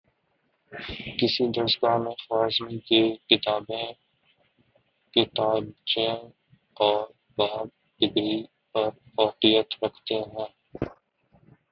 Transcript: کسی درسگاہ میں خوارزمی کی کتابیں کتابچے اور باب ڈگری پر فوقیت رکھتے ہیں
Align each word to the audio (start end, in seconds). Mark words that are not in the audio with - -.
کسی 1.17 1.43
درسگاہ 1.55 1.97
میں 1.97 2.15
خوارزمی 2.19 2.77
کی 2.87 3.01
کتابیں 3.29 3.87
کتابچے 5.13 6.07
اور 6.77 6.99
باب 7.37 7.67
ڈگری 8.01 8.35
پر 8.75 8.89
فوقیت 9.07 9.83
رکھتے 9.83 10.15
ہیں 10.27 10.49